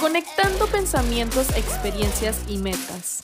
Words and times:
Conectando 0.00 0.66
pensamientos, 0.66 1.50
experiencias 1.56 2.38
y 2.48 2.56
metas. 2.56 3.22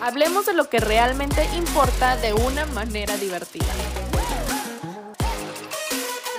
Hablemos 0.00 0.46
de 0.46 0.54
lo 0.54 0.70
que 0.70 0.78
realmente 0.78 1.44
importa 1.56 2.16
de 2.16 2.32
una 2.32 2.64
manera 2.66 3.16
divertida. 3.16 3.66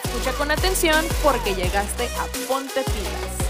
Escucha 0.04 0.32
con 0.38 0.50
atención 0.50 1.06
porque 1.24 1.56
llegaste 1.56 2.06
a 2.18 2.48
Ponte 2.48 2.82
Pilas. 2.84 3.41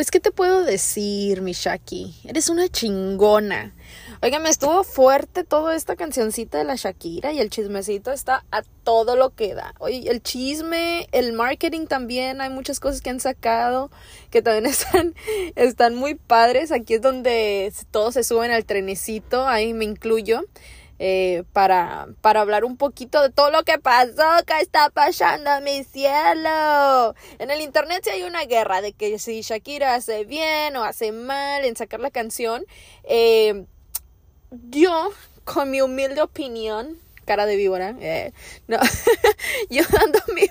Pues, 0.00 0.10
¿qué 0.10 0.18
te 0.18 0.30
puedo 0.30 0.64
decir, 0.64 1.42
mi 1.42 1.52
Shaki? 1.52 2.22
Eres 2.24 2.48
una 2.48 2.70
chingona. 2.70 3.74
Oiga, 4.22 4.38
me 4.38 4.48
estuvo 4.48 4.82
fuerte 4.82 5.44
toda 5.44 5.76
esta 5.76 5.94
cancioncita 5.94 6.56
de 6.56 6.64
la 6.64 6.76
Shakira 6.76 7.32
y 7.32 7.38
el 7.38 7.50
chismecito 7.50 8.10
está 8.10 8.46
a 8.50 8.62
todo 8.82 9.14
lo 9.14 9.34
que 9.34 9.54
da. 9.54 9.74
Oye, 9.78 10.10
el 10.10 10.22
chisme, 10.22 11.06
el 11.12 11.34
marketing 11.34 11.84
también, 11.84 12.40
hay 12.40 12.48
muchas 12.48 12.80
cosas 12.80 13.02
que 13.02 13.10
han 13.10 13.20
sacado 13.20 13.90
que 14.30 14.40
también 14.40 14.64
están, 14.72 15.14
están 15.54 15.96
muy 15.96 16.14
padres. 16.14 16.72
Aquí 16.72 16.94
es 16.94 17.02
donde 17.02 17.70
todos 17.90 18.14
se 18.14 18.24
suben 18.24 18.52
al 18.52 18.64
trenecito, 18.64 19.46
ahí 19.46 19.74
me 19.74 19.84
incluyo. 19.84 20.46
Eh, 21.02 21.44
para, 21.54 22.08
para 22.20 22.42
hablar 22.42 22.62
un 22.62 22.76
poquito 22.76 23.22
de 23.22 23.30
todo 23.30 23.50
lo 23.50 23.62
que 23.62 23.78
pasó, 23.78 24.44
que 24.46 24.60
está 24.60 24.90
pasando, 24.90 25.50
mi 25.62 25.82
cielo. 25.82 27.14
En 27.38 27.50
el 27.50 27.62
internet 27.62 28.02
sí 28.04 28.10
hay 28.10 28.24
una 28.24 28.44
guerra 28.44 28.82
de 28.82 28.92
que 28.92 29.18
si 29.18 29.40
Shakira 29.40 29.94
hace 29.94 30.26
bien 30.26 30.76
o 30.76 30.84
hace 30.84 31.10
mal 31.12 31.64
en 31.64 31.74
sacar 31.74 32.00
la 32.00 32.10
canción. 32.10 32.66
Eh, 33.04 33.64
yo, 34.50 35.10
con 35.44 35.70
mi 35.70 35.80
humilde 35.80 36.20
opinión, 36.20 36.98
cara 37.24 37.46
de 37.46 37.56
víbora, 37.56 37.96
eh, 37.98 38.32
no, 38.68 38.78
yo 39.70 39.84
dando 39.90 40.18
mi, 40.34 40.50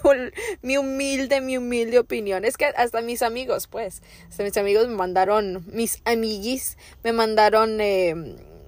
mi, 0.63 0.77
humilde, 0.77 1.41
mi 1.41 1.57
humilde 1.57 1.99
opinión, 1.99 2.43
es 2.43 2.57
que 2.57 2.65
hasta 2.65 3.01
mis 3.01 3.21
amigos, 3.21 3.67
pues, 3.67 4.01
hasta 4.29 4.41
mis 4.41 4.57
amigos 4.57 4.87
me 4.87 4.95
mandaron, 4.95 5.63
mis 5.67 6.01
amiguis, 6.05 6.79
me 7.03 7.13
mandaron 7.13 7.79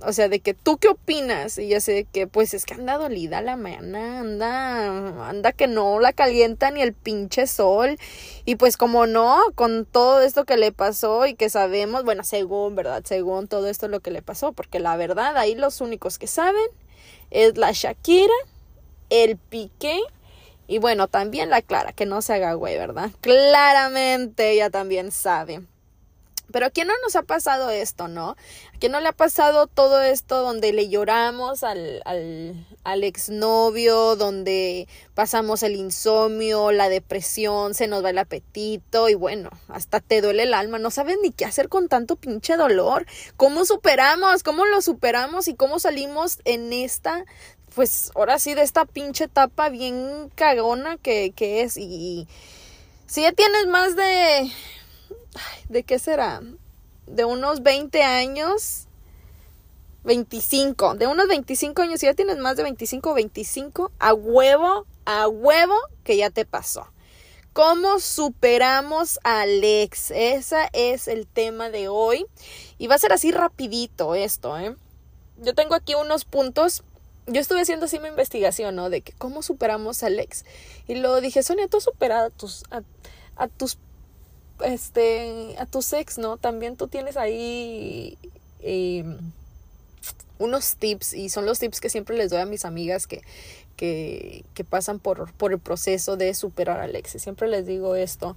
o 0.06 0.14
sea, 0.14 0.30
de 0.30 0.40
que 0.40 0.54
tú 0.54 0.78
qué 0.78 0.90
opinas 0.90 1.58
y 1.58 1.70
ya 1.70 1.80
sé 1.80 2.06
que 2.12 2.28
pues 2.28 2.54
es 2.54 2.66
que 2.66 2.74
anda 2.74 2.98
dolida 2.98 3.42
la 3.42 3.58
mañana, 3.58 4.20
anda, 4.20 5.30
anda 5.30 5.52
que 5.52 5.68
no 5.68 6.00
la 6.00 6.14
calienta 6.14 6.72
ni 6.72 6.82
el 6.82 6.94
pinche 6.94 7.48
sol 7.48 7.98
y 8.46 8.56
pues 8.56 8.78
como 8.78 9.08
no, 9.08 9.40
con 9.56 9.86
todo 9.86 10.22
esto 10.22 10.46
que 10.46 10.58
le 10.58 10.72
pasó 10.72 11.26
y 11.26 11.36
que 11.36 11.50
sabemos, 11.50 12.04
bueno, 12.04 12.24
según, 12.24 12.76
¿verdad? 12.76 13.04
Según 13.06 13.48
todo 13.48 13.68
esto 13.68 13.88
lo 13.88 14.00
que 14.00 14.12
le 14.12 14.22
pasó, 14.22 14.54
porque 14.54 14.80
la 14.80 14.98
verdad 14.98 15.38
ahí 15.38 15.56
los 15.56 15.82
únicos 15.82 16.18
que 16.18 16.28
saben 16.28 16.68
es 17.30 17.58
la 17.58 17.72
Shakira, 17.72 18.34
el 19.10 19.38
Piqué 19.38 20.00
y 20.68 20.80
bueno, 20.80 21.08
también 21.08 21.50
la 21.50 21.62
Clara, 21.62 21.92
que 21.92 22.06
no 22.06 22.22
se 22.22 22.34
haga 22.34 22.54
güey, 22.54 22.78
¿verdad? 22.78 23.12
Claramente 23.22 24.52
ella 24.52 24.70
también 24.70 25.12
sabe. 25.12 25.62
Pero 26.52 26.68
a 26.68 26.70
quién 26.70 26.88
no 26.88 26.94
nos 27.04 27.16
ha 27.16 27.24
pasado 27.24 27.70
esto, 27.70 28.08
¿no? 28.08 28.32
¿A 28.32 28.78
quién 28.80 28.92
no 28.92 29.00
le 29.00 29.08
ha 29.08 29.14
pasado 29.14 29.68
todo 29.68 30.02
esto 30.02 30.42
donde 30.42 30.74
le 30.74 30.90
lloramos 30.90 31.64
al, 31.64 32.02
al, 32.06 33.04
exnovio, 33.04 34.16
donde 34.16 34.88
pasamos 35.16 35.64
el 35.64 35.76
insomnio, 35.76 36.72
la 36.72 36.90
depresión, 36.90 37.74
se 37.74 37.88
nos 37.88 38.04
va 38.04 38.12
el 38.12 38.18
apetito 38.18 39.10
y 39.10 39.16
bueno, 39.16 39.50
hasta 39.68 40.00
te 40.00 40.22
duele 40.22 40.44
el 40.44 40.54
alma, 40.54 40.80
no 40.80 40.92
sabes 40.92 41.18
ni 41.22 41.32
qué 41.32 41.46
hacer 41.46 41.70
con 41.70 41.88
tanto 41.88 42.16
pinche 42.16 42.58
dolor. 42.58 43.06
¿Cómo 43.38 43.66
superamos? 43.66 44.44
¿Cómo 44.44 44.66
lo 44.66 44.82
superamos? 44.82 45.48
¿Y 45.48 45.56
cómo 45.56 45.80
salimos 45.80 46.40
en 46.46 46.74
esta 46.74 47.26
pues 47.76 48.12
ahora 48.16 48.38
sí, 48.40 48.54
de 48.54 48.64
esta 48.64 48.86
pinche 48.86 49.26
etapa 49.26 49.70
bien 49.70 50.30
cagona 50.36 50.98
que, 50.98 51.32
que 51.32 51.62
es. 51.62 51.78
Y 51.78 52.28
si 53.08 53.22
ya 53.22 53.32
tienes 53.32 53.68
más 53.68 53.96
de 53.96 54.52
¿de 55.70 55.84
qué 55.84 56.00
será? 56.00 56.42
De 57.08 57.26
unos 57.26 57.64
20 57.64 58.04
años, 58.04 58.88
25, 60.04 60.96
de 60.96 61.08
unos 61.08 61.28
25 61.28 61.82
años, 61.82 62.00
si 62.00 62.06
ya 62.06 62.14
tienes 62.14 62.38
más 62.38 62.58
de 62.58 62.64
25 62.64 63.14
25, 63.14 63.92
a 64.00 64.14
huevo, 64.14 64.86
a 65.06 65.28
huevo 65.28 65.76
que 66.04 66.18
ya 66.18 66.30
te 66.30 66.46
pasó. 66.46 66.88
¿Cómo 67.54 68.00
superamos 68.00 69.20
a 69.26 69.42
Alex? 69.42 70.12
Ese 70.12 70.70
es 70.72 71.10
el 71.10 71.28
tema 71.28 71.70
de 71.70 71.90
hoy. 71.90 72.26
Y 72.78 72.88
va 72.88 72.96
a 72.96 73.00
ser 73.00 73.12
así 73.12 73.32
rapidito 73.32 74.16
esto, 74.16 74.58
¿eh? 74.58 74.74
Yo 75.38 75.54
tengo 75.54 75.76
aquí 75.76 75.94
unos 75.96 76.24
puntos. 76.24 76.84
Yo 77.28 77.42
estuve 77.42 77.62
haciendo 77.62 77.88
así 77.88 78.00
mi 78.00 78.08
investigación, 78.08 78.76
¿no? 78.76 78.90
De 78.90 79.02
que 79.02 79.12
cómo 79.14 79.42
superamos 79.42 80.02
a 80.02 80.08
Alex. 80.08 80.46
Y 80.88 80.96
luego 80.96 81.20
dije, 81.20 81.44
Sonia, 81.44 81.68
tú 81.68 81.78
has 81.78 81.90
a 82.12 82.30
tus, 82.30 82.64
a 83.36 83.48
tus 83.50 83.78
este, 84.64 85.56
a 85.58 85.66
tu 85.66 85.82
sex, 85.82 86.18
¿no? 86.18 86.38
También 86.38 86.76
tú 86.76 86.88
tienes 86.88 87.18
ahí 87.18 88.18
em, 88.62 89.18
unos 90.40 90.76
tips 90.76 91.14
y 91.14 91.30
son 91.30 91.46
los 91.46 91.60
tips 91.60 91.80
que 91.80 91.90
siempre 91.90 92.18
les 92.18 92.32
doy 92.32 92.40
a 92.40 92.46
mis 92.46 92.66
amigas 92.66 93.08
que, 93.08 93.22
que, 93.82 94.64
pasan 94.70 95.00
por, 95.00 95.34
por, 95.34 95.52
el 95.52 95.60
proceso 95.60 96.16
de 96.16 96.36
superar 96.36 96.80
a 96.80 96.84
Alexis. 96.84 97.24
Siempre 97.24 97.48
les 97.48 97.66
digo 97.66 97.96
esto. 97.96 98.36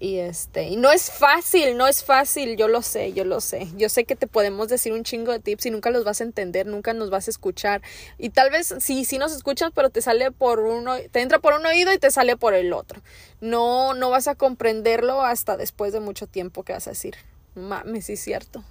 Y 0.00 0.16
este, 0.16 0.64
y 0.64 0.76
no 0.76 0.90
es 0.90 1.12
fácil, 1.12 1.76
no 1.76 1.86
es 1.86 2.02
fácil, 2.02 2.56
yo 2.56 2.66
lo 2.66 2.82
sé, 2.82 3.12
yo 3.12 3.24
lo 3.24 3.40
sé. 3.40 3.68
Yo 3.76 3.88
sé 3.88 4.04
que 4.04 4.16
te 4.16 4.26
podemos 4.26 4.68
decir 4.68 4.92
un 4.92 5.04
chingo 5.04 5.30
de 5.30 5.38
tips 5.38 5.66
y 5.66 5.70
nunca 5.70 5.90
los 5.90 6.02
vas 6.04 6.20
a 6.20 6.24
entender, 6.24 6.66
nunca 6.66 6.92
nos 6.92 7.08
vas 7.08 7.28
a 7.28 7.30
escuchar. 7.30 7.82
Y 8.18 8.30
tal 8.30 8.50
vez 8.50 8.74
sí, 8.80 9.04
sí 9.04 9.18
nos 9.18 9.32
escuchas, 9.32 9.70
pero 9.74 9.90
te 9.90 10.02
sale 10.02 10.32
por 10.32 10.58
uno, 10.58 10.96
te 11.12 11.20
entra 11.20 11.38
por 11.38 11.54
un 11.54 11.64
oído 11.66 11.92
y 11.92 11.98
te 11.98 12.10
sale 12.10 12.36
por 12.36 12.54
el 12.54 12.72
otro. 12.72 13.00
No, 13.40 13.94
no 13.94 14.10
vas 14.10 14.26
a 14.26 14.34
comprenderlo 14.34 15.22
hasta 15.22 15.56
después 15.56 15.92
de 15.92 16.00
mucho 16.00 16.26
tiempo 16.26 16.64
que 16.64 16.72
vas 16.72 16.88
a 16.88 16.90
decir, 16.90 17.14
mames, 17.54 18.06
sí 18.06 18.14
es 18.14 18.20
cierto. 18.20 18.64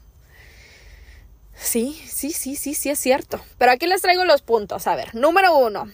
Sí, 1.56 2.02
sí, 2.08 2.32
sí, 2.32 2.56
sí, 2.56 2.74
sí 2.74 2.90
es 2.90 3.00
cierto. 3.00 3.40
Pero 3.58 3.72
aquí 3.72 3.86
les 3.86 4.02
traigo 4.02 4.26
los 4.26 4.42
puntos. 4.42 4.88
A 4.88 4.96
ver, 4.96 5.14
número 5.14 5.58
uno, 5.58 5.90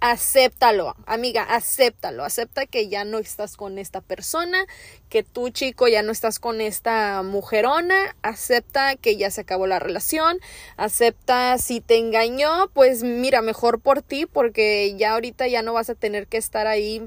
acéptalo, 0.00 0.96
amiga, 1.06 1.42
acéptalo, 1.42 2.24
acepta 2.24 2.64
que 2.66 2.88
ya 2.88 3.04
no 3.04 3.18
estás 3.18 3.56
con 3.56 3.78
esta 3.78 4.00
persona, 4.00 4.64
que 5.10 5.22
tú 5.22 5.50
chico 5.50 5.88
ya 5.88 6.02
no 6.02 6.10
estás 6.10 6.38
con 6.38 6.62
esta 6.62 7.22
mujerona, 7.22 8.16
acepta 8.22 8.96
que 8.96 9.16
ya 9.16 9.30
se 9.30 9.42
acabó 9.42 9.66
la 9.66 9.78
relación, 9.78 10.40
acepta 10.78 11.58
si 11.58 11.80
te 11.82 11.98
engañó, 11.98 12.68
pues 12.72 13.02
mira, 13.02 13.42
mejor 13.42 13.80
por 13.80 14.00
ti 14.00 14.24
porque 14.24 14.94
ya 14.96 15.12
ahorita 15.12 15.46
ya 15.48 15.60
no 15.62 15.74
vas 15.74 15.90
a 15.90 15.94
tener 15.94 16.26
que 16.26 16.38
estar 16.38 16.66
ahí 16.66 17.02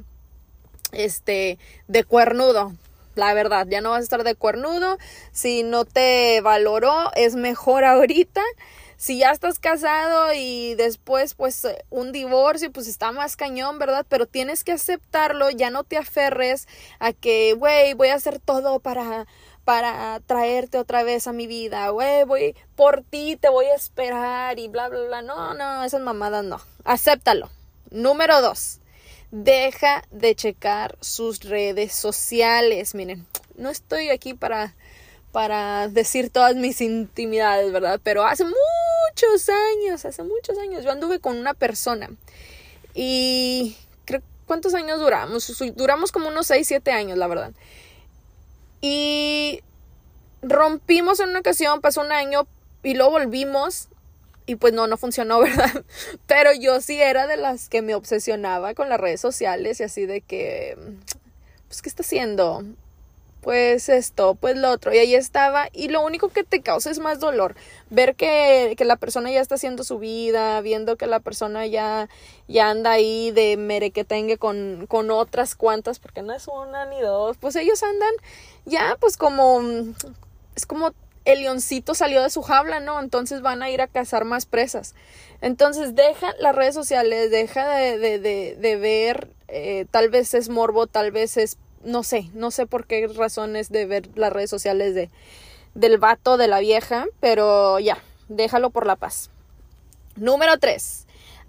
este 0.92 1.58
de 1.88 2.04
cuernudo. 2.04 2.74
La 3.16 3.34
verdad, 3.36 3.68
ya 3.70 3.82
no 3.82 3.92
vas 3.92 4.00
a 4.00 4.04
estar 4.04 4.24
de 4.24 4.34
cuernudo. 4.34 4.98
Si 5.32 5.62
no 5.62 5.86
te 5.86 6.42
valoró, 6.42 7.12
es 7.16 7.36
mejor 7.36 7.84
ahorita 7.86 8.42
si 8.98 9.20
ya 9.20 9.32
estás 9.32 9.60
casado 9.60 10.34
y 10.34 10.76
después 10.76 11.34
pues 11.34 11.68
un 11.90 12.12
divorcio, 12.12 12.72
pues 12.72 12.88
está 12.88 13.12
más 13.12 13.36
cañón, 13.36 13.80
¿verdad? 13.80 14.06
Pero 14.08 14.26
tienes 14.26 14.64
que 14.64 14.72
aceptarlo, 14.72 15.50
ya 15.50 15.70
no 15.70 15.84
te 15.84 15.98
aferres 15.98 16.68
a 17.00 17.14
que, 17.14 17.54
güey, 17.54 17.94
voy 17.94 18.10
a 18.10 18.16
hacer 18.16 18.40
todo 18.40 18.80
para 18.80 19.28
para 19.64 20.20
traerte 20.26 20.78
otra 20.78 21.04
vez 21.04 21.26
a 21.28 21.34
mi 21.34 21.48
vida, 21.48 21.88
güey, 21.90 22.26
voy 22.26 22.56
por 22.76 23.02
ti, 23.02 23.38
te 23.38 23.48
voy 23.50 23.66
a 23.68 23.76
esperar 23.76 24.60
y 24.60 24.68
bla, 24.68 24.90
bla, 24.90 25.02
bla. 25.04 25.22
No, 25.22 25.54
no, 25.54 25.84
esas 25.86 26.02
mamadas 26.02 26.44
no. 26.44 26.62
Acéptalo. 26.84 27.50
Número 27.90 28.42
dos, 28.42 28.80
deja 29.32 30.04
de 30.12 30.36
checar 30.36 30.98
sus 31.00 31.42
redes 31.42 31.94
sociales. 31.94 32.94
Miren, 32.96 33.26
no 33.56 33.70
estoy 33.70 34.10
aquí 34.10 34.34
para 34.34 34.76
para 35.32 35.88
decir 35.88 36.30
todas 36.30 36.56
mis 36.56 36.80
intimidades, 36.80 37.72
¿verdad? 37.72 38.00
Pero 38.04 38.24
hace 38.24 38.44
muchos 39.14 39.50
años, 39.50 40.06
hace 40.06 40.24
muchos 40.24 40.58
años, 40.58 40.84
yo 40.84 40.92
anduve 40.92 41.20
con 41.20 41.38
una 41.38 41.54
persona 41.54 42.10
y 42.96 43.78
creo, 44.06 44.22
¿cuántos 44.48 44.74
años 44.74 45.00
duramos? 45.00 45.52
Duramos 45.76 46.12
como 46.12 46.30
unos 46.30 46.48
6, 46.48 46.68
7 46.68 46.92
años, 46.92 47.18
la 47.18 47.28
verdad. 47.28 47.52
Y 48.82 49.62
rompimos 50.42 51.20
en 51.20 51.30
una 51.30 51.40
ocasión, 51.40 51.82
pasó 51.82 52.02
un 52.02 52.12
año 52.12 52.48
y 52.82 52.96
luego 52.96 53.12
volvimos 53.12 53.88
y 54.48 54.56
pues 54.56 54.74
no, 54.74 54.88
no 54.88 54.98
funcionó, 54.98 55.40
¿verdad? 55.42 55.86
Pero 56.26 56.52
yo 56.54 56.82
sí 56.82 57.00
era 57.00 57.28
de 57.28 57.38
las 57.38 57.70
que 57.70 57.82
me 57.84 57.94
obsesionaba 57.94 58.74
con 58.74 58.90
las 58.90 59.00
redes 59.00 59.22
sociales 59.22 59.80
y 59.80 59.84
así 59.84 60.08
de 60.08 60.22
que, 60.22 60.76
pues, 61.68 61.84
¿qué 61.84 61.90
está 61.90 62.02
haciendo? 62.02 62.64
Pues 63.44 63.90
esto, 63.90 64.36
pues 64.36 64.56
lo 64.56 64.72
otro, 64.72 64.94
y 64.94 64.98
ahí 64.98 65.14
estaba, 65.14 65.68
y 65.74 65.90
lo 65.90 66.02
único 66.02 66.30
que 66.30 66.44
te 66.44 66.62
causa 66.62 66.90
es 66.90 67.00
más 67.00 67.20
dolor, 67.20 67.56
ver 67.90 68.16
que, 68.16 68.74
que 68.78 68.86
la 68.86 68.96
persona 68.96 69.30
ya 69.32 69.42
está 69.42 69.56
haciendo 69.56 69.84
su 69.84 70.00
vida, 70.00 70.62
viendo 70.62 70.96
que 70.96 71.08
la 71.08 71.20
persona 71.20 71.68
ya, 71.68 72.10
ya 72.48 72.70
anda 72.70 72.92
ahí 72.92 73.32
de 73.32 73.58
merequetengue 73.58 74.38
con, 74.38 74.88
con 74.88 75.12
otras 75.12 75.56
cuantas, 75.56 76.00
porque 76.00 76.22
no 76.22 76.34
es 76.34 76.48
una 76.48 76.86
ni 76.86 77.02
dos, 77.02 77.38
pues 77.38 77.56
ellos 77.58 77.84
andan 77.84 78.14
ya 78.66 78.98
pues 79.00 79.18
como, 79.18 79.62
es 80.56 80.66
como 80.66 80.94
el 81.26 81.42
leoncito 81.42 81.96
salió 81.96 82.22
de 82.22 82.30
su 82.30 82.42
jaula, 82.42 82.80
¿no? 82.80 83.00
Entonces 83.00 83.42
van 83.42 83.64
a 83.64 83.70
ir 83.70 83.82
a 83.82 83.88
cazar 83.88 84.26
más 84.26 84.46
presas. 84.46 84.94
Entonces 85.42 85.96
deja 85.96 86.34
las 86.40 86.56
redes 86.56 86.74
sociales, 86.74 87.32
deja 87.32 87.68
de, 87.76 87.98
de, 87.98 88.20
de, 88.20 88.56
de 88.58 88.76
ver, 88.78 89.30
eh, 89.48 89.86
tal 89.92 90.10
vez 90.10 90.34
es 90.34 90.50
morbo, 90.50 90.88
tal 90.88 91.12
vez 91.12 91.38
es, 91.38 91.58
no 91.84 92.04
sé, 92.04 92.30
no 92.34 92.52
sé 92.52 92.66
por 92.66 92.86
qué 92.86 93.08
razones 93.08 93.70
de 93.70 93.86
ver 93.86 94.10
las 94.16 94.34
redes 94.34 94.50
sociales 94.50 94.96
de, 94.96 95.10
del 95.76 95.98
vato, 95.98 96.38
de 96.38 96.48
la 96.48 96.60
vieja, 96.60 97.06
pero 97.20 97.80
ya, 97.80 97.98
déjalo 98.30 98.70
por 98.70 98.86
la 98.86 98.96
paz. 98.96 99.30
Número 100.16 100.58
3. 100.58 101.03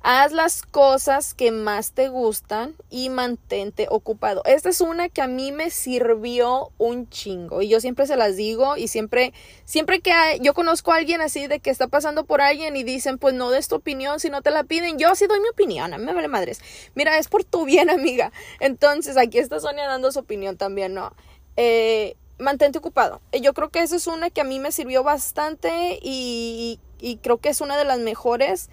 Haz 0.06 0.32
las 0.32 0.60
cosas 0.60 1.32
que 1.32 1.50
más 1.50 1.92
te 1.92 2.08
gustan 2.08 2.74
y 2.90 3.08
mantente 3.08 3.86
ocupado. 3.88 4.42
Esta 4.44 4.68
es 4.68 4.82
una 4.82 5.08
que 5.08 5.22
a 5.22 5.26
mí 5.26 5.50
me 5.50 5.70
sirvió 5.70 6.72
un 6.76 7.08
chingo 7.08 7.62
y 7.62 7.70
yo 7.70 7.80
siempre 7.80 8.06
se 8.06 8.14
las 8.14 8.36
digo 8.36 8.76
y 8.76 8.88
siempre, 8.88 9.32
siempre 9.64 10.00
que 10.00 10.12
yo 10.42 10.52
conozco 10.52 10.92
a 10.92 10.96
alguien 10.96 11.22
así 11.22 11.46
de 11.46 11.58
que 11.58 11.70
está 11.70 11.88
pasando 11.88 12.26
por 12.26 12.42
alguien 12.42 12.76
y 12.76 12.84
dicen, 12.84 13.16
pues 13.16 13.32
no 13.32 13.48
des 13.48 13.68
tu 13.68 13.76
opinión 13.76 14.20
si 14.20 14.28
no 14.28 14.42
te 14.42 14.50
la 14.50 14.64
piden, 14.64 14.98
yo 14.98 15.14
sí 15.14 15.26
doy 15.26 15.40
mi 15.40 15.48
opinión, 15.48 15.94
a 15.94 15.96
mí 15.96 16.04
me 16.04 16.12
vale 16.12 16.28
madres. 16.28 16.60
Mira, 16.94 17.16
es 17.16 17.28
por 17.28 17.42
tu 17.44 17.64
bien, 17.64 17.88
amiga. 17.98 18.30
Entonces, 18.60 19.16
aquí 19.16 19.38
está 19.38 19.58
Sonia 19.58 19.88
dando 19.88 20.12
su 20.12 20.18
opinión 20.18 20.58
también, 20.58 20.92
¿no? 20.92 21.14
Eh, 21.56 22.18
mantente 22.38 22.76
ocupado. 22.76 23.22
Yo 23.40 23.54
creo 23.54 23.70
que 23.70 23.80
esa 23.80 23.96
es 23.96 24.06
una 24.06 24.28
que 24.28 24.42
a 24.42 24.44
mí 24.44 24.58
me 24.58 24.70
sirvió 24.70 25.02
bastante 25.02 25.98
y 26.02 26.78
creo 27.22 27.38
que 27.38 27.48
es 27.48 27.62
una 27.62 27.78
de 27.78 27.86
las 27.86 28.00
mejores. 28.00 28.68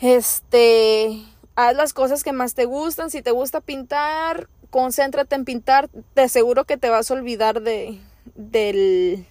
Este, 0.00 1.22
haz 1.56 1.76
las 1.76 1.92
cosas 1.92 2.24
que 2.24 2.32
más 2.32 2.54
te 2.54 2.64
gustan. 2.64 3.10
Si 3.10 3.22
te 3.22 3.32
gusta 3.32 3.60
pintar, 3.60 4.48
concéntrate 4.70 5.34
en 5.34 5.44
pintar. 5.44 5.90
Te 6.14 6.22
aseguro 6.22 6.64
que 6.64 6.78
te 6.78 6.88
vas 6.88 7.10
a 7.10 7.14
olvidar 7.14 7.60
de, 7.60 8.00
del, 8.34 9.26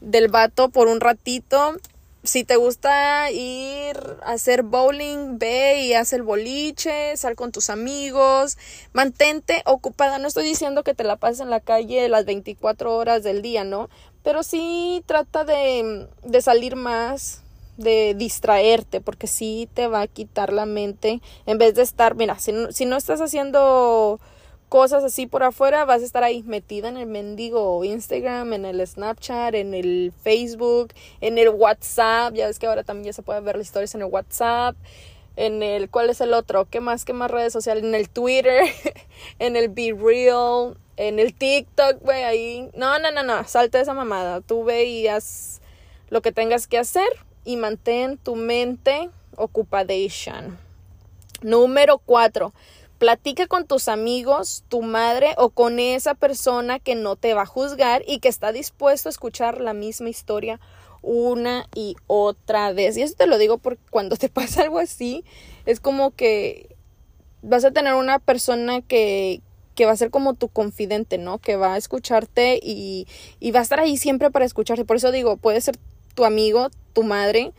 del 0.00 0.28
vato 0.28 0.68
por 0.70 0.88
un 0.88 1.00
ratito. 1.00 1.76
Si 2.24 2.42
te 2.42 2.56
gusta 2.56 3.30
ir 3.30 3.96
a 4.24 4.32
hacer 4.32 4.64
bowling, 4.64 5.38
ve 5.38 5.82
y 5.82 5.94
haz 5.94 6.12
el 6.12 6.24
boliche, 6.24 7.16
sal 7.16 7.36
con 7.36 7.52
tus 7.52 7.70
amigos, 7.70 8.58
mantente 8.92 9.62
ocupada. 9.64 10.18
No 10.18 10.26
estoy 10.26 10.44
diciendo 10.44 10.82
que 10.82 10.94
te 10.94 11.04
la 11.04 11.16
pases 11.16 11.40
en 11.40 11.50
la 11.50 11.60
calle 11.60 12.08
las 12.08 12.24
24 12.24 12.94
horas 12.96 13.22
del 13.22 13.40
día, 13.40 13.62
¿no? 13.62 13.88
Pero 14.24 14.42
sí 14.42 15.04
trata 15.06 15.44
de, 15.44 16.08
de 16.24 16.42
salir 16.42 16.74
más, 16.74 17.44
de 17.78 18.14
distraerte, 18.14 19.00
porque 19.00 19.26
sí 19.26 19.68
te 19.72 19.86
va 19.88 20.02
a 20.02 20.06
quitar 20.06 20.52
la 20.52 20.66
mente 20.66 21.22
en 21.46 21.58
vez 21.58 21.74
de 21.74 21.82
estar, 21.82 22.14
mira, 22.14 22.38
si 22.38 22.52
no, 22.52 22.72
si 22.72 22.84
no 22.84 22.96
estás 22.96 23.20
haciendo 23.20 24.20
cosas 24.68 25.02
así 25.04 25.26
por 25.26 25.42
afuera, 25.42 25.84
vas 25.84 26.02
a 26.02 26.04
estar 26.04 26.24
ahí 26.24 26.42
metida 26.42 26.88
en 26.88 26.98
el 26.98 27.06
mendigo 27.06 27.82
Instagram, 27.84 28.52
en 28.52 28.64
el 28.66 28.86
Snapchat, 28.86 29.54
en 29.54 29.72
el 29.74 30.12
Facebook, 30.22 30.92
en 31.20 31.38
el 31.38 31.48
WhatsApp, 31.48 32.34
ya 32.34 32.46
ves 32.48 32.58
que 32.58 32.66
ahora 32.66 32.82
también 32.82 33.06
ya 33.06 33.12
se 33.12 33.22
puede 33.22 33.40
ver 33.40 33.56
las 33.56 33.66
historias 33.66 33.94
en 33.94 34.02
el 34.02 34.08
WhatsApp, 34.08 34.76
en 35.36 35.62
el, 35.62 35.88
¿cuál 35.88 36.10
es 36.10 36.20
el 36.20 36.34
otro? 36.34 36.66
¿Qué 36.68 36.80
más? 36.80 37.04
¿Qué 37.04 37.12
más 37.12 37.30
redes 37.30 37.52
sociales? 37.52 37.84
En 37.84 37.94
el 37.94 38.10
Twitter, 38.10 38.64
en 39.38 39.56
el 39.56 39.68
Be 39.68 39.94
Real, 39.96 40.76
en 40.96 41.20
el 41.20 41.32
TikTok, 41.32 42.00
güey, 42.00 42.24
ahí. 42.24 42.70
No, 42.74 42.98
no, 42.98 43.12
no, 43.12 43.22
no, 43.22 43.44
salta 43.44 43.80
esa 43.80 43.94
mamada. 43.94 44.40
Tú 44.40 44.64
ve 44.64 44.84
y 44.86 45.06
haz 45.06 45.60
lo 46.10 46.22
que 46.22 46.32
tengas 46.32 46.66
que 46.66 46.78
hacer 46.78 47.27
y 47.48 47.56
mantén 47.56 48.18
tu 48.18 48.36
mente 48.36 49.08
ocupadation. 49.34 50.58
Número 51.40 51.96
cuatro, 51.96 52.52
platica 52.98 53.46
con 53.46 53.66
tus 53.66 53.88
amigos, 53.88 54.64
tu 54.68 54.82
madre 54.82 55.32
o 55.38 55.48
con 55.48 55.78
esa 55.78 56.12
persona 56.12 56.78
que 56.78 56.94
no 56.94 57.16
te 57.16 57.32
va 57.32 57.42
a 57.42 57.46
juzgar 57.46 58.02
y 58.06 58.18
que 58.18 58.28
está 58.28 58.52
dispuesto 58.52 59.08
a 59.08 59.12
escuchar 59.12 59.62
la 59.62 59.72
misma 59.72 60.10
historia 60.10 60.60
una 61.00 61.66
y 61.74 61.96
otra 62.06 62.70
vez. 62.74 62.98
Y 62.98 63.02
eso 63.02 63.14
te 63.16 63.26
lo 63.26 63.38
digo 63.38 63.56
porque 63.56 63.80
cuando 63.88 64.16
te 64.16 64.28
pasa 64.28 64.60
algo 64.60 64.78
así, 64.78 65.24
es 65.64 65.80
como 65.80 66.10
que 66.10 66.76
vas 67.40 67.64
a 67.64 67.70
tener 67.70 67.94
una 67.94 68.18
persona 68.18 68.82
que, 68.82 69.40
que 69.74 69.86
va 69.86 69.92
a 69.92 69.96
ser 69.96 70.10
como 70.10 70.34
tu 70.34 70.48
confidente, 70.48 71.16
¿no? 71.16 71.38
Que 71.38 71.56
va 71.56 71.72
a 71.72 71.78
escucharte 71.78 72.60
y, 72.62 73.06
y 73.40 73.52
va 73.52 73.60
a 73.60 73.62
estar 73.62 73.80
ahí 73.80 73.96
siempre 73.96 74.30
para 74.30 74.44
escucharte. 74.44 74.84
Por 74.84 74.96
eso 74.96 75.12
digo, 75.12 75.38
puede 75.38 75.62
ser 75.62 75.78
tu 76.14 76.26
amigo, 76.26 76.68
tu 76.98 77.04
madre, 77.04 77.52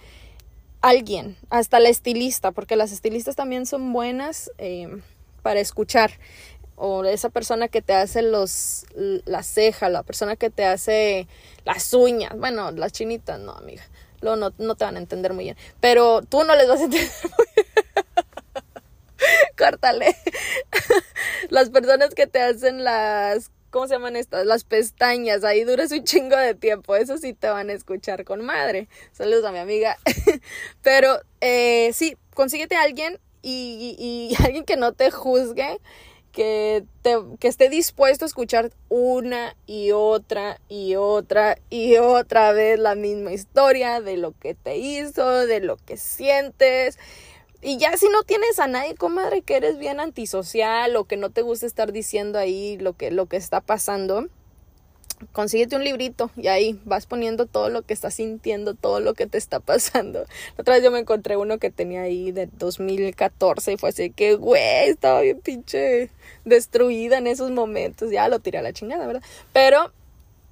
alguien, 0.81 1.37
hasta 1.49 1.79
la 1.79 1.87
estilista, 1.87 2.51
porque 2.51 2.75
las 2.75 2.91
estilistas 2.91 3.37
también 3.37 3.65
son 3.65 3.93
buenas 3.93 4.51
eh, 4.57 4.89
para 5.43 5.61
escuchar. 5.61 6.11
O 6.75 7.05
esa 7.05 7.29
persona 7.29 7.69
que 7.69 7.81
te 7.81 7.93
hace 7.93 8.21
los, 8.21 8.85
la 9.23 9.43
ceja, 9.43 9.87
la 9.87 10.03
persona 10.03 10.35
que 10.35 10.49
te 10.49 10.65
hace 10.65 11.25
las 11.63 11.93
uñas. 11.93 12.37
Bueno, 12.37 12.71
las 12.71 12.91
chinitas, 12.91 13.39
no, 13.39 13.53
amiga. 13.53 13.83
Luego 14.19 14.35
no, 14.35 14.53
no 14.57 14.75
te 14.75 14.83
van 14.83 14.97
a 14.97 14.99
entender 14.99 15.31
muy 15.31 15.45
bien. 15.45 15.55
Pero 15.79 16.21
tú 16.21 16.43
no 16.43 16.53
les 16.57 16.67
vas 16.67 16.81
a 16.81 16.83
entender 16.83 17.09
muy 17.23 17.47
bien. 17.55 17.67
Córtale. 19.57 20.17
las 21.49 21.69
personas 21.69 22.13
que 22.13 22.27
te 22.27 22.41
hacen 22.41 22.83
las 22.83 23.51
¿cómo 23.69 23.87
se 23.87 23.95
llaman 23.95 24.15
estas? 24.15 24.45
Las 24.45 24.63
pestañas, 24.63 25.43
ahí 25.43 25.63
duras 25.63 25.91
un 25.91 26.03
chingo 26.03 26.35
de 26.35 26.55
tiempo, 26.55 26.95
eso 26.95 27.17
sí 27.17 27.33
te 27.33 27.49
van 27.49 27.69
a 27.69 27.73
escuchar 27.73 28.23
con 28.25 28.43
madre. 28.43 28.87
Saludos 29.11 29.45
a 29.45 29.51
mi 29.51 29.59
amiga. 29.59 29.97
Pero 30.81 31.19
eh, 31.41 31.91
sí, 31.93 32.17
consíguete 32.33 32.75
a 32.75 32.83
alguien 32.83 33.19
y, 33.41 33.95
y, 33.97 34.35
alguien 34.43 34.65
que 34.65 34.77
no 34.77 34.93
te 34.93 35.11
juzgue, 35.11 35.79
que, 36.31 36.83
te, 37.01 37.17
que 37.39 37.47
esté 37.47 37.69
dispuesto 37.69 38.25
a 38.25 38.27
escuchar 38.27 38.71
una 38.87 39.55
y 39.65 39.91
otra 39.91 40.59
y 40.67 40.95
otra 40.95 41.57
y 41.69 41.97
otra 41.97 42.51
vez 42.51 42.79
la 42.79 42.95
misma 42.95 43.33
historia 43.33 44.01
de 44.01 44.17
lo 44.17 44.33
que 44.37 44.53
te 44.53 44.77
hizo, 44.77 45.45
de 45.45 45.59
lo 45.59 45.77
que 45.77 45.97
sientes. 45.97 46.97
Y 47.61 47.77
ya 47.77 47.97
si 47.97 48.07
no 48.09 48.23
tienes 48.23 48.57
a 48.59 48.67
nadie, 48.67 48.95
comadre, 48.95 49.41
que 49.41 49.57
eres 49.57 49.77
bien 49.77 49.99
antisocial 49.99 50.95
o 50.95 51.05
que 51.05 51.17
no 51.17 51.29
te 51.29 51.41
gusta 51.41 51.65
estar 51.65 51.91
diciendo 51.91 52.39
ahí 52.39 52.77
lo 52.77 52.93
que, 52.93 53.11
lo 53.11 53.25
que 53.25 53.35
está 53.35 53.59
pasando, 53.59 54.27
consíguete 55.33 55.75
un 55.75 55.83
librito 55.83 56.31
y 56.37 56.47
ahí 56.47 56.79
vas 56.85 57.05
poniendo 57.05 57.45
todo 57.45 57.69
lo 57.69 57.81
que 57.81 57.93
estás 57.93 58.13
sintiendo, 58.13 58.75
todo 58.75 59.01
lo 59.01 59.13
que 59.13 59.27
te 59.27 59.37
está 59.37 59.59
pasando. 59.59 60.25
Otra 60.57 60.75
vez 60.75 60.83
yo 60.83 60.91
me 60.91 60.99
encontré 60.99 61.35
uno 61.35 61.57
que 61.57 61.69
tenía 61.69 62.03
ahí 62.03 62.31
de 62.31 62.47
2014 62.47 63.73
y 63.73 63.77
fue 63.77 63.89
así 63.89 64.11
que, 64.11 64.35
güey, 64.35 64.89
estaba 64.89 65.21
bien 65.21 65.41
pinche 65.41 66.09
destruida 66.45 67.17
en 67.17 67.27
esos 67.27 67.51
momentos. 67.51 68.11
Ya 68.11 68.29
lo 68.29 68.39
tiré 68.39 68.59
a 68.59 68.61
la 68.61 68.73
chingada, 68.73 69.05
¿verdad? 69.05 69.23
Pero 69.51 69.91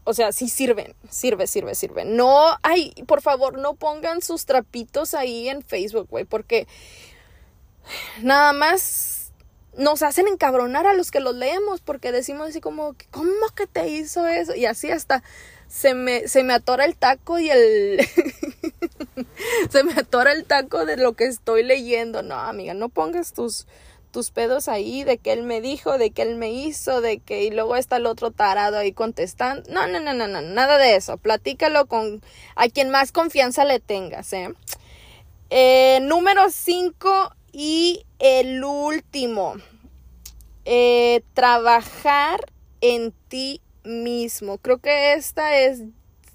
o 0.07 0.13
sea, 0.13 0.31
sí 0.31 0.47
sirven, 0.47 0.95
sirve, 1.09 1.47
sirve, 1.47 1.75
sirve. 1.75 2.05
No, 2.05 2.57
ay, 2.63 2.93
por 3.07 3.21
favor, 3.21 3.57
no 3.57 3.75
pongan 3.75 4.21
sus 4.21 4.45
trapitos 4.45 5.13
ahí 5.13 5.49
en 5.49 5.61
Facebook, 5.61 6.07
güey, 6.09 6.23
porque 6.23 6.65
nada 8.21 8.53
más 8.53 9.33
nos 9.75 10.03
hacen 10.03 10.29
encabronar 10.29 10.87
a 10.87 10.93
los 10.93 11.11
que 11.11 11.19
los 11.19 11.35
leemos, 11.35 11.81
porque 11.81 12.13
decimos 12.13 12.47
así 12.47 12.61
como, 12.61 12.95
¿cómo 13.11 13.49
que 13.53 13.67
te 13.67 13.89
hizo 13.89 14.25
eso? 14.27 14.55
Y 14.55 14.65
así 14.65 14.89
hasta 14.89 15.23
se 15.67 15.93
me, 15.93 16.29
se 16.29 16.41
me 16.43 16.53
atora 16.53 16.85
el 16.85 16.95
taco 16.95 17.37
y 17.37 17.49
el... 17.49 17.99
se 19.69 19.83
me 19.83 19.91
atora 19.91 20.31
el 20.31 20.45
taco 20.45 20.85
de 20.85 20.95
lo 20.95 21.13
que 21.13 21.25
estoy 21.25 21.63
leyendo. 21.63 22.23
No, 22.23 22.35
amiga, 22.35 22.73
no 22.73 22.87
pongas 22.87 23.33
tus 23.33 23.67
tus 24.17 24.31
pedos 24.31 24.67
ahí 24.67 25.03
de 25.03 25.19
que 25.19 25.31
él 25.31 25.43
me 25.43 25.61
dijo, 25.61 25.99
de 25.99 26.09
que 26.09 26.23
él 26.23 26.37
me 26.37 26.49
hizo, 26.49 27.01
de 27.01 27.19
que 27.19 27.43
y 27.43 27.51
luego 27.51 27.75
está 27.75 27.97
el 27.97 28.07
otro 28.07 28.31
tarado 28.31 28.79
ahí 28.79 28.91
contestando. 28.91 29.71
No, 29.71 29.85
no, 29.85 29.99
no, 29.99 30.11
no, 30.11 30.27
no, 30.27 30.41
nada 30.41 30.79
de 30.79 30.95
eso. 30.95 31.17
Platícalo 31.17 31.85
con 31.85 32.23
a 32.55 32.67
quien 32.67 32.89
más 32.89 33.11
confianza 33.11 33.63
le 33.63 33.79
tengas, 33.79 34.33
¿eh? 34.33 34.55
eh 35.51 35.99
número 36.01 36.49
5 36.49 37.35
y 37.51 38.07
el 38.17 38.63
último. 38.63 39.57
Eh, 40.65 41.21
trabajar 41.35 42.39
en 42.81 43.13
ti 43.27 43.61
mismo. 43.83 44.57
Creo 44.57 44.79
que 44.79 45.13
esta 45.13 45.59
es 45.59 45.83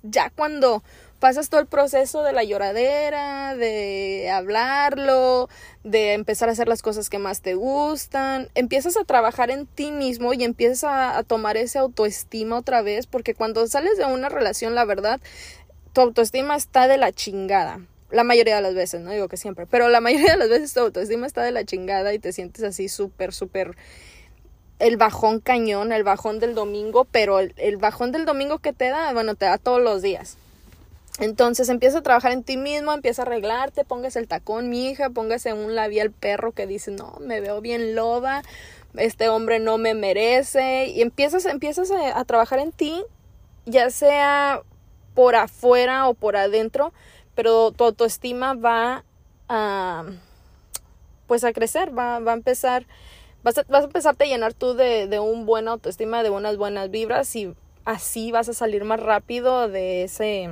ya 0.04 0.30
cuando 0.30 0.84
pasas 1.22 1.50
todo 1.50 1.60
el 1.60 1.68
proceso 1.68 2.24
de 2.24 2.32
la 2.32 2.42
lloradera, 2.42 3.54
de 3.54 4.28
hablarlo, 4.28 5.48
de 5.84 6.14
empezar 6.14 6.48
a 6.48 6.52
hacer 6.52 6.66
las 6.66 6.82
cosas 6.82 7.08
que 7.08 7.20
más 7.20 7.42
te 7.42 7.54
gustan, 7.54 8.48
empiezas 8.56 8.96
a 8.96 9.04
trabajar 9.04 9.52
en 9.52 9.66
ti 9.66 9.92
mismo 9.92 10.34
y 10.34 10.42
empiezas 10.42 10.82
a, 10.82 11.22
tomar 11.22 11.56
esa 11.56 11.78
autoestima 11.78 12.58
otra 12.58 12.82
vez, 12.82 13.06
porque 13.06 13.36
cuando 13.36 13.64
sales 13.68 13.98
de 13.98 14.04
una 14.04 14.30
relación, 14.30 14.74
la 14.74 14.84
verdad, 14.84 15.20
tu 15.92 16.00
autoestima 16.00 16.56
está 16.56 16.88
de 16.88 16.98
la 16.98 17.12
chingada. 17.12 17.78
La 18.10 18.24
mayoría 18.24 18.56
de 18.56 18.62
las 18.62 18.74
veces, 18.74 19.00
no 19.00 19.12
digo 19.12 19.28
que 19.28 19.36
siempre, 19.36 19.68
pero 19.68 19.88
la 19.90 20.00
mayoría 20.00 20.32
de 20.32 20.38
las 20.38 20.48
veces 20.48 20.74
tu 20.74 20.80
autoestima 20.80 21.28
está 21.28 21.44
de 21.44 21.52
la 21.52 21.64
chingada 21.64 22.12
y 22.12 22.18
te 22.18 22.32
sientes 22.32 22.64
así 22.64 22.88
súper, 22.88 23.32
súper 23.32 23.76
el 24.80 24.96
bajón 24.96 25.38
cañón, 25.38 25.92
el 25.92 26.02
bajón 26.02 26.40
del 26.40 26.56
domingo, 26.56 27.04
pero 27.04 27.38
el, 27.38 27.54
el, 27.58 27.76
bajón 27.76 28.10
del 28.10 28.24
domingo 28.24 28.58
que 28.58 28.72
te 28.72 28.88
da, 28.88 29.12
bueno, 29.12 29.36
te 29.36 29.44
da 29.44 29.56
todos 29.58 29.80
los 29.80 30.02
días. 30.02 30.36
Entonces 31.18 31.68
empieza 31.68 31.98
a 31.98 32.02
trabajar 32.02 32.32
en 32.32 32.42
ti 32.42 32.56
mismo, 32.56 32.92
empieza 32.92 33.22
a 33.22 33.26
arreglarte, 33.26 33.84
póngase 33.84 34.18
el 34.18 34.28
tacón, 34.28 34.70
mi 34.70 34.88
hija, 34.88 35.10
póngase 35.10 35.52
un 35.52 35.74
labial 35.74 36.10
perro 36.10 36.52
que 36.52 36.66
dice, 36.66 36.90
no, 36.90 37.18
me 37.20 37.40
veo 37.40 37.60
bien 37.60 37.94
loba, 37.94 38.42
este 38.94 39.28
hombre 39.28 39.58
no 39.58 39.76
me 39.76 39.94
merece, 39.94 40.86
y 40.86 41.02
empiezas, 41.02 41.44
empiezas 41.44 41.90
a, 41.90 42.24
trabajar 42.24 42.60
en 42.60 42.72
ti, 42.72 43.04
ya 43.66 43.90
sea 43.90 44.62
por 45.14 45.34
afuera 45.36 46.08
o 46.08 46.14
por 46.14 46.36
adentro, 46.36 46.94
pero 47.34 47.72
tu 47.72 47.84
autoestima 47.84 48.54
va 48.54 49.04
a, 49.48 50.04
pues 51.26 51.44
a 51.44 51.52
crecer, 51.52 51.96
va, 51.96 52.20
va 52.20 52.32
a 52.32 52.36
empezar, 52.36 52.86
vas 53.42 53.58
a, 53.58 53.64
vas 53.68 53.82
a 53.82 53.86
empezarte 53.86 54.24
a 54.24 54.28
llenar 54.28 54.54
tú 54.54 54.72
de, 54.72 55.06
de 55.08 55.20
un 55.20 55.44
buen 55.44 55.68
autoestima, 55.68 56.22
de 56.22 56.30
unas 56.30 56.56
buenas 56.56 56.90
vibras 56.90 57.36
y 57.36 57.54
así 57.84 58.32
vas 58.32 58.48
a 58.48 58.54
salir 58.54 58.84
más 58.84 59.00
rápido 59.00 59.68
de 59.68 60.04
ese, 60.04 60.48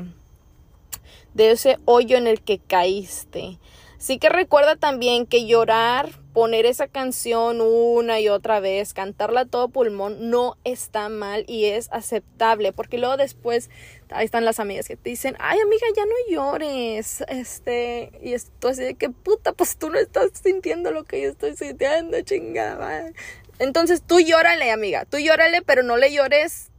de 1.35 1.53
ese 1.53 1.79
hoyo 1.85 2.17
en 2.17 2.27
el 2.27 2.43
que 2.43 2.59
caíste. 2.59 3.59
Sí 4.01 4.19
que 4.19 4.31
recuerda 4.31 4.77
también 4.77 5.27
que 5.27 5.45
llorar, 5.45 6.09
poner 6.33 6.65
esa 6.65 6.89
canción 6.89 7.61
una 7.61 8.19
y 8.19 8.31
otra 8.31 8.59
vez, 8.59 8.95
cantarla 8.95 9.43
a 9.43 9.45
todo 9.45 9.69
pulmón, 9.69 10.31
no 10.31 10.57
está 10.65 11.11
mal 11.11 11.45
y 11.47 11.67
es 11.67 11.91
aceptable, 11.93 12.73
porque 12.73 12.97
luego 12.97 13.19
después 13.19 13.69
ahí 14.09 14.25
están 14.25 14.47
las 14.47 14.59
amigas 14.59 14.89
que 14.89 14.97
te 14.97 15.11
dicen, 15.11 15.37
ay 15.39 15.59
amiga, 15.61 15.87
ya 15.95 16.07
no 16.07 16.15
llores, 16.31 17.23
este, 17.29 18.11
y 18.23 18.33
esto 18.33 18.69
así 18.69 18.85
de 18.85 18.95
que 18.95 19.11
puta, 19.11 19.53
pues 19.53 19.77
tú 19.77 19.91
no 19.91 19.99
estás 19.99 20.31
sintiendo 20.43 20.93
lo 20.93 21.05
que 21.05 21.21
yo 21.21 21.29
estoy 21.29 21.55
sintiendo, 21.55 22.19
chingada. 22.23 23.13
Entonces 23.59 24.03
tú 24.03 24.19
llórale, 24.19 24.71
amiga, 24.71 25.05
tú 25.05 25.19
llórale, 25.19 25.61
pero 25.61 25.83
no 25.83 25.99
le 25.99 26.11
llores, 26.11 26.71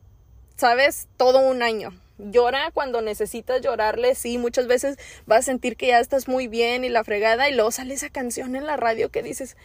sabes, 0.55 1.08
todo 1.17 1.48
un 1.48 1.62
año 1.62 1.93
Llora 2.29 2.71
cuando 2.71 3.01
necesitas 3.01 3.61
llorarle, 3.61 4.15
sí, 4.15 4.37
muchas 4.37 4.67
veces 4.67 4.97
vas 5.25 5.39
a 5.39 5.41
sentir 5.43 5.77
que 5.77 5.87
ya 5.87 5.99
estás 5.99 6.27
muy 6.27 6.47
bien 6.47 6.83
y 6.83 6.89
la 6.89 7.03
fregada 7.03 7.49
y 7.49 7.55
luego 7.55 7.71
sale 7.71 7.93
esa 7.93 8.09
canción 8.09 8.55
en 8.55 8.65
la 8.65 8.77
radio 8.77 9.09
que 9.09 9.23
dices, 9.23 9.57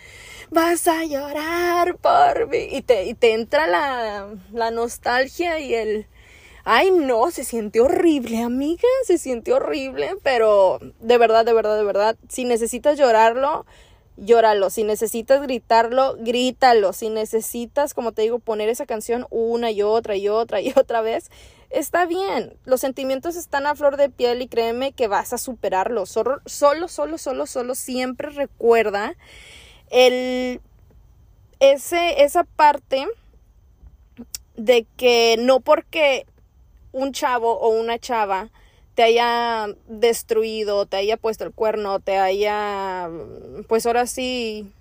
vas 0.51 0.89
a 0.89 1.05
llorar 1.05 1.97
por 1.97 2.49
mí 2.49 2.69
y 2.71 2.83
te, 2.83 3.05
y 3.05 3.15
te 3.15 3.35
entra 3.35 3.67
la, 3.67 4.29
la 4.53 4.71
nostalgia 4.71 5.59
y 5.59 5.75
el, 5.75 6.07
ay 6.65 6.91
no, 6.91 7.31
se 7.31 7.45
siente 7.45 7.81
horrible, 7.81 8.43
amiga, 8.43 8.89
se 9.05 9.19
siente 9.19 9.53
horrible, 9.53 10.17
pero 10.23 10.81
de 11.01 11.19
verdad, 11.19 11.45
de 11.45 11.53
verdad, 11.53 11.77
de 11.77 11.85
verdad, 11.85 12.17
si 12.29 12.45
necesitas 12.45 12.99
llorarlo, 12.99 13.67
llóralo. 14.17 14.71
Si 14.71 14.85
necesitas 14.85 15.43
gritarlo, 15.43 16.17
grítalo. 16.19 16.93
Si 16.93 17.11
necesitas, 17.11 17.95
como 17.95 18.13
te 18.13 18.23
digo, 18.23 18.39
poner 18.39 18.69
esa 18.69 18.87
canción 18.87 19.27
una 19.31 19.71
y 19.71 19.83
otra 19.83 20.17
y 20.17 20.29
otra 20.29 20.61
y 20.61 20.73
otra 20.77 21.01
vez, 21.01 21.31
está 21.71 22.07
bien. 22.07 22.57
Los 22.65 22.81
sentimientos 22.81 23.37
están 23.37 23.67
a 23.67 23.75
flor 23.75 23.97
de 23.97 24.09
piel 24.09 24.43
y 24.43 24.49
créeme 24.49 24.93
que 24.93 25.09
vas 25.09 25.33
a 25.33 25.39
superarlo. 25.39 26.07
Solo, 26.07 26.41
solo, 26.47 26.89
solo, 26.89 27.19
solo, 27.19 27.47
solo 27.47 27.75
siempre 27.75 28.31
recuerda 28.31 29.15
el 29.91 30.61
ese, 31.61 32.23
esa 32.23 32.45
parte 32.45 33.07
de 34.57 34.87
que 34.97 35.37
no 35.39 35.61
porque 35.61 36.27
un 36.93 37.13
chavo 37.13 37.59
o 37.59 37.69
una 37.69 37.99
chava 37.99 38.51
te 38.97 39.03
haya 39.03 39.69
destruido, 39.89 40.87
te 40.87 40.97
haya 40.97 41.19
puesto 41.19 41.45
el 41.45 41.53
cuerno, 41.53 42.01
te 42.01 42.17
haya, 42.17 43.11
pues 43.69 43.85
ahora 43.85 44.07
sí, 44.07 44.73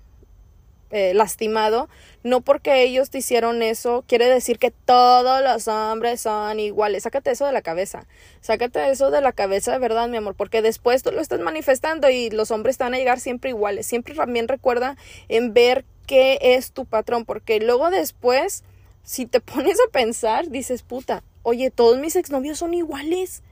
eh, 0.90 1.14
lastimado, 1.14 1.90
no 2.24 2.40
porque 2.40 2.84
ellos 2.84 3.10
te 3.10 3.18
hicieron 3.18 3.62
eso, 3.62 4.06
quiere 4.08 4.30
decir 4.30 4.58
que 4.58 4.72
todos 4.72 5.44
los 5.44 5.68
hombres 5.68 6.22
son 6.22 6.62
iguales. 6.62 7.04
Sácate 7.04 7.32
eso 7.32 7.46
de 7.46 7.52
la 7.52 7.62
cabeza. 7.62 8.08
Sácate 8.40 8.90
eso 8.90 9.12
de 9.12 9.20
la 9.20 9.34
cabeza 9.34 9.74
de 9.74 9.80
verdad, 9.80 10.08
mi 10.08 10.16
amor, 10.16 10.36
porque 10.36 10.62
después 10.62 11.04
tú 11.04 11.12
lo 11.12 11.20
estás 11.20 11.42
manifestando 11.42 12.10
y 12.10 12.30
los 12.30 12.52
hombres 12.52 12.78
te 12.78 12.86
van 12.86 12.94
a 12.94 12.98
llegar 12.98 13.20
siempre 13.20 13.50
iguales. 13.50 13.86
Siempre 13.86 14.16
también 14.16 14.48
recuerda 14.48 14.96
en 15.28 15.54
ver 15.54 15.84
qué 16.08 16.40
es 16.42 16.72
tu 16.72 16.86
patrón, 16.86 17.26
porque 17.26 17.60
luego 17.60 17.90
después, 17.90 18.64
si 19.04 19.26
te 19.26 19.40
pones 19.42 19.78
a 19.86 19.92
pensar, 19.92 20.50
dices, 20.50 20.84
puta, 20.84 21.22
oye, 21.44 21.70
todos 21.70 22.00
mis 22.00 22.16
exnovios 22.16 22.60
son 22.60 22.74
iguales. 22.74 23.44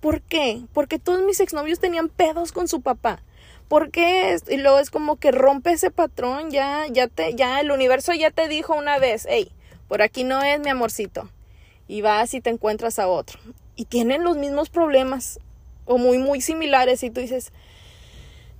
¿Por 0.00 0.22
qué? 0.22 0.62
Porque 0.72 0.98
todos 0.98 1.22
mis 1.22 1.40
exnovios 1.40 1.78
tenían 1.78 2.08
pedos 2.08 2.52
con 2.52 2.68
su 2.68 2.80
papá. 2.80 3.22
¿Por 3.68 3.90
qué? 3.90 4.36
Y 4.48 4.56
luego 4.56 4.78
es 4.78 4.90
como 4.90 5.16
que 5.16 5.30
rompe 5.30 5.72
ese 5.72 5.90
patrón, 5.90 6.50
ya, 6.50 6.86
ya 6.88 7.06
te, 7.06 7.34
ya 7.34 7.60
el 7.60 7.70
universo 7.70 8.12
ya 8.14 8.30
te 8.30 8.48
dijo 8.48 8.74
una 8.74 8.98
vez, 8.98 9.26
hey, 9.28 9.52
por 9.86 10.02
aquí 10.02 10.24
no 10.24 10.42
es 10.42 10.58
mi 10.58 10.70
amorcito. 10.70 11.30
Y 11.86 12.02
vas 12.02 12.34
y 12.34 12.40
te 12.40 12.50
encuentras 12.50 12.98
a 12.98 13.06
otro. 13.06 13.38
Y 13.76 13.84
tienen 13.84 14.24
los 14.24 14.36
mismos 14.36 14.70
problemas, 14.70 15.38
o 15.84 15.98
muy, 15.98 16.18
muy 16.18 16.40
similares, 16.40 17.02
y 17.02 17.10
tú 17.10 17.20
dices, 17.20 17.52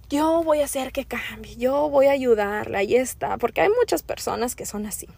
yo 0.09 0.43
voy 0.43 0.61
a 0.61 0.65
hacer 0.65 0.93
que 0.93 1.05
cambie, 1.05 1.57
yo 1.57 1.89
voy 1.89 2.07
a 2.07 2.13
ayudarla, 2.13 2.79
ahí 2.79 2.97
está, 2.97 3.39
porque 3.39 3.61
hay 3.63 3.69
muchas 3.69 4.03
personas 4.03 4.55
que 4.55 4.67
son 4.67 4.87
así. 4.87 5.09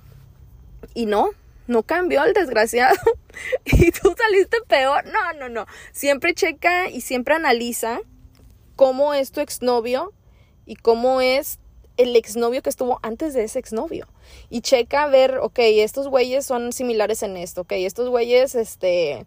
Y 0.94 1.06
no, 1.06 1.30
no 1.66 1.82
cambió 1.82 2.24
el 2.24 2.34
desgraciado 2.34 2.96
y 3.64 3.90
tú 3.92 4.14
saliste 4.16 4.58
peor. 4.66 5.04
No, 5.06 5.32
no, 5.38 5.48
no. 5.48 5.66
Siempre 5.92 6.34
checa 6.34 6.88
y 6.90 7.00
siempre 7.00 7.34
analiza 7.34 8.00
cómo 8.76 9.14
es 9.14 9.32
tu 9.32 9.40
exnovio 9.40 10.12
y 10.66 10.76
cómo 10.76 11.20
es 11.20 11.58
el 11.96 12.16
exnovio 12.16 12.62
que 12.62 12.70
estuvo 12.70 12.98
antes 13.02 13.34
de 13.34 13.44
ese 13.44 13.58
exnovio. 13.58 14.08
Y 14.50 14.62
checa 14.62 15.04
a 15.04 15.08
ver, 15.08 15.38
ok, 15.38 15.58
estos 15.58 16.08
güeyes 16.08 16.46
son 16.46 16.72
similares 16.72 17.22
en 17.22 17.36
esto, 17.36 17.62
ok, 17.62 17.72
estos 17.72 18.08
güeyes, 18.08 18.54
este, 18.54 19.26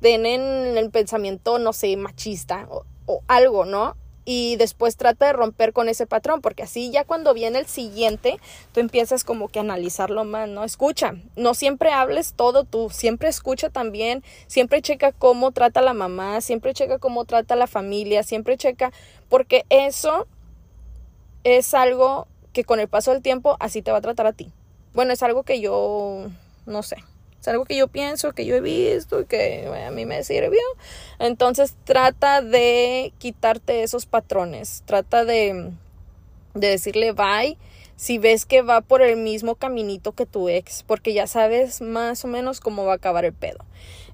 tienen 0.00 0.76
el 0.76 0.90
pensamiento, 0.90 1.58
no 1.58 1.72
sé, 1.72 1.96
machista 1.96 2.66
o, 2.70 2.84
o 3.06 3.22
algo, 3.28 3.64
¿no? 3.64 3.96
Y 4.24 4.56
después 4.56 4.96
trata 4.96 5.26
de 5.26 5.32
romper 5.32 5.72
con 5.72 5.88
ese 5.88 6.06
patrón, 6.06 6.40
porque 6.40 6.62
así 6.62 6.90
ya 6.90 7.04
cuando 7.04 7.34
viene 7.34 7.58
el 7.58 7.66
siguiente, 7.66 8.38
tú 8.72 8.80
empiezas 8.80 9.24
como 9.24 9.48
que 9.48 9.58
a 9.58 9.62
analizarlo 9.62 10.24
más, 10.24 10.48
¿no? 10.48 10.64
Escucha, 10.64 11.14
no 11.36 11.54
siempre 11.54 11.90
hables 11.90 12.34
todo 12.34 12.64
tú, 12.64 12.90
siempre 12.90 13.28
escucha 13.28 13.70
también, 13.70 14.22
siempre 14.46 14.82
checa 14.82 15.12
cómo 15.12 15.52
trata 15.52 15.80
la 15.80 15.94
mamá, 15.94 16.40
siempre 16.40 16.74
checa 16.74 16.98
cómo 16.98 17.24
trata 17.24 17.56
la 17.56 17.66
familia, 17.66 18.22
siempre 18.22 18.56
checa, 18.56 18.92
porque 19.28 19.64
eso 19.70 20.26
es 21.44 21.74
algo 21.74 22.28
que 22.52 22.64
con 22.64 22.80
el 22.80 22.88
paso 22.88 23.12
del 23.12 23.22
tiempo 23.22 23.56
así 23.60 23.82
te 23.82 23.90
va 23.90 23.98
a 23.98 24.02
tratar 24.02 24.26
a 24.26 24.32
ti. 24.32 24.52
Bueno, 24.94 25.12
es 25.12 25.22
algo 25.22 25.42
que 25.42 25.60
yo 25.60 26.26
no 26.66 26.82
sé, 26.82 26.96
es 27.42 27.48
algo 27.48 27.64
que 27.64 27.76
yo 27.76 27.88
pienso, 27.88 28.32
que 28.32 28.46
yo 28.46 28.54
he 28.54 28.60
visto 28.60 29.20
y 29.20 29.24
que 29.26 29.66
a 29.66 29.90
mí 29.90 30.06
me 30.06 30.22
sirvió. 30.22 30.62
Entonces 31.18 31.74
trata 31.84 32.40
de 32.40 33.12
quitarte 33.18 33.82
esos 33.82 34.06
patrones. 34.06 34.84
Trata 34.86 35.24
de, 35.24 35.72
de 36.54 36.66
decirle 36.68 37.12
bye 37.12 37.58
si 38.02 38.18
ves 38.18 38.46
que 38.46 38.62
va 38.62 38.80
por 38.80 39.00
el 39.00 39.16
mismo 39.16 39.54
caminito 39.54 40.10
que 40.10 40.26
tu 40.26 40.48
ex, 40.48 40.82
porque 40.82 41.14
ya 41.14 41.28
sabes 41.28 41.80
más 41.80 42.24
o 42.24 42.26
menos 42.26 42.58
cómo 42.58 42.84
va 42.84 42.94
a 42.94 42.96
acabar 42.96 43.24
el 43.24 43.32
pedo. 43.32 43.58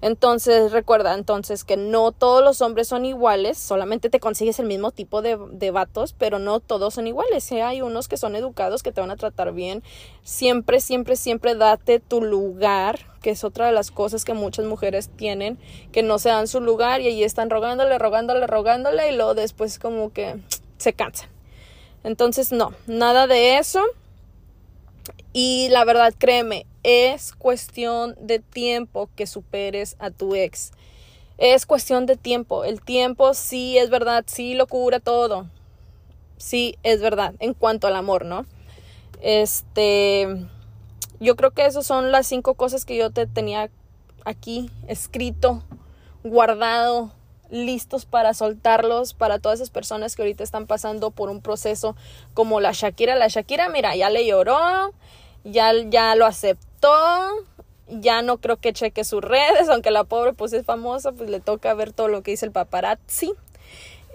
Entonces, 0.03 0.73
recuerda 0.73 1.15
entonces 1.15 1.65
que 1.65 1.79
no 1.79 2.13
todos 2.13 2.45
los 2.45 2.61
hombres 2.61 2.87
son 2.87 3.07
iguales, 3.07 3.57
solamente 3.57 4.11
te 4.11 4.21
consigues 4.21 4.59
el 4.59 4.67
mismo 4.67 4.91
tipo 4.91 5.23
de, 5.23 5.39
de 5.53 5.71
vatos, 5.71 6.13
pero 6.13 6.39
no 6.39 6.61
todos 6.61 6.93
son 6.93 7.07
iguales. 7.07 7.51
Hay 7.51 7.81
unos 7.81 8.09
que 8.09 8.19
son 8.19 8.37
educados, 8.37 8.83
que 8.83 8.93
te 8.93 9.01
van 9.01 9.11
a 9.11 9.17
tratar 9.17 9.55
bien. 9.55 9.83
Siempre, 10.23 10.81
siempre, 10.81 11.17
siempre 11.17 11.55
date 11.55 11.99
tu 11.99 12.21
lugar, 12.21 12.99
que 13.23 13.31
es 13.31 13.43
otra 13.43 13.65
de 13.65 13.73
las 13.73 13.91
cosas 13.91 14.27
que 14.27 14.35
muchas 14.35 14.67
mujeres 14.67 15.09
tienen, 15.17 15.57
que 15.93 16.03
no 16.03 16.19
se 16.19 16.29
dan 16.29 16.47
su 16.47 16.61
lugar 16.61 17.01
y 17.01 17.07
ahí 17.07 17.25
están 17.25 17.49
rogándole, 17.49 17.97
rogándole, 17.97 18.47
rogándole 18.47 19.11
y 19.11 19.17
luego 19.17 19.33
después 19.33 19.79
como 19.79 20.13
que 20.13 20.37
se 20.77 20.93
cansan. 20.93 21.38
Entonces, 22.09 22.53
no, 22.53 22.73
nada 22.87 23.27
de 23.27 23.59
eso. 23.59 23.85
Y 25.35 25.69
la 25.69 25.85
verdad, 25.85 26.15
créeme, 26.17 26.65
es 26.83 27.33
cuestión 27.33 28.17
de 28.19 28.39
tiempo 28.39 29.11
que 29.15 29.27
superes 29.27 29.95
a 29.99 30.11
tu 30.11 30.35
ex. 30.35 30.73
Es 31.37 31.67
cuestión 31.67 32.07
de 32.07 32.17
tiempo. 32.17 32.65
El 32.65 32.81
tiempo 32.81 33.35
sí 33.35 33.77
es 33.77 33.91
verdad, 33.91 34.25
sí 34.27 34.55
lo 34.55 34.67
cura 34.67 35.01
todo. 35.01 35.51
Sí 36.39 36.79
es 36.83 37.03
verdad 37.03 37.35
en 37.41 37.53
cuanto 37.53 37.87
al 37.87 37.97
amor, 37.97 38.25
¿no? 38.25 38.47
Este, 39.21 40.47
yo 41.21 41.37
creo 41.37 41.51
que 41.51 41.67
esas 41.67 41.85
son 41.85 42.11
las 42.11 42.27
cinco 42.27 42.55
cosas 42.55 42.87
que 42.87 42.97
yo 42.97 43.11
te 43.11 43.27
tenía 43.27 43.69
aquí 44.25 44.71
escrito, 44.87 45.63
guardado 46.25 47.13
listos 47.51 48.07
para 48.07 48.35
soltarlos 48.35 49.15
para 49.15 49.39
todas 49.39 49.59
esas 49.61 49.71
personas 49.71 50.15
que 50.15 50.23
ahorita 50.23 50.45
están 50.45 50.67
pasando 50.67 51.11
por 51.11 51.31
un 51.31 51.41
proceso 51.41 51.97
como 52.35 52.61
la 52.61 52.73
Shakira. 52.73 53.17
La 53.17 53.29
Shakira, 53.29 53.69
mira, 53.69 53.97
ya 53.97 54.11
le 54.11 54.27
lloró, 54.27 54.93
ya, 55.45 55.73
ya 55.89 56.15
lo 56.15 56.27
aceptó, 56.27 56.91
ya 57.89 58.23
no 58.23 58.39
creo 58.39 58.57
que 58.59 58.73
cheque 58.73 59.05
sus 59.05 59.23
redes, 59.23 59.69
aunque 59.71 59.91
la 59.91 60.05
pobre 60.05 60.33
pues 60.33 60.53
es 60.53 60.65
famosa, 60.65 61.13
pues 61.13 61.31
le 61.31 61.41
toca 61.41 61.75
ver 61.75 61.93
todo 61.93 62.09
lo 62.09 62.23
que 62.23 62.33
dice 62.33 62.47
el 62.47 62.53
paparazzi. 62.53 63.33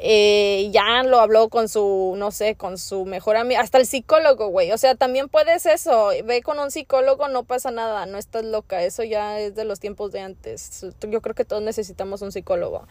Eh, 0.05 0.67
ya 0.71 1.01
lo 1.03 1.21
habló 1.21 1.47
con 1.47 1.69
su, 1.69 2.15
no 2.17 2.31
sé, 2.31 2.55
con 2.55 2.77
su 2.77 3.05
mejor 3.05 3.37
amigo, 3.37 3.61
hasta 3.61 3.77
el 3.77 3.85
psicólogo, 3.85 4.47
güey. 4.49 4.73
O 4.73 4.77
sea, 4.77 4.95
también 4.95 5.29
puedes 5.29 5.65
eso, 5.65 6.09
ve 6.25 6.41
con 6.43 6.59
un 6.59 6.71
psicólogo, 6.71 7.29
no 7.29 7.45
pasa 7.45 7.71
nada, 7.71 8.05
no 8.05 8.17
estás 8.17 8.43
loca, 8.43 8.83
eso 8.83 9.03
ya 9.03 9.39
es 9.39 9.55
de 9.55 9.63
los 9.63 9.79
tiempos 9.79 10.11
de 10.11 10.19
antes. 10.19 10.85
Yo 11.07 11.21
creo 11.21 11.35
que 11.35 11.45
todos 11.45 11.61
necesitamos 11.61 12.21
un 12.21 12.33
psicólogo. 12.33 12.85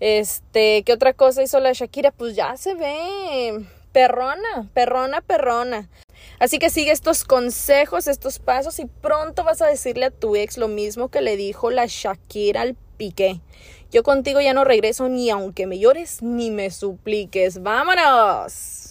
Este, 0.00 0.82
¿qué 0.82 0.92
otra 0.92 1.12
cosa 1.12 1.44
hizo 1.44 1.60
la 1.60 1.72
Shakira? 1.74 2.10
Pues 2.10 2.34
ya 2.34 2.56
se 2.56 2.74
ve 2.74 3.64
perrona, 3.92 4.68
perrona, 4.74 5.20
perrona. 5.20 5.88
Así 6.40 6.58
que 6.58 6.70
sigue 6.70 6.90
estos 6.90 7.22
consejos, 7.22 8.08
estos 8.08 8.40
pasos 8.40 8.80
y 8.80 8.86
pronto 8.86 9.44
vas 9.44 9.62
a 9.62 9.68
decirle 9.68 10.06
a 10.06 10.10
tu 10.10 10.34
ex 10.34 10.58
lo 10.58 10.66
mismo 10.66 11.08
que 11.08 11.20
le 11.20 11.36
dijo 11.36 11.70
la 11.70 11.86
Shakira 11.86 12.62
al 12.62 12.74
Piqué. 12.96 13.40
Yo 13.90 14.02
contigo 14.02 14.40
ya 14.40 14.52
no 14.52 14.64
regreso 14.64 15.08
ni 15.08 15.30
aunque 15.30 15.66
me 15.66 15.78
llores 15.78 16.22
ni 16.22 16.50
me 16.50 16.70
supliques. 16.70 17.62
¡Vámonos! 17.62 18.87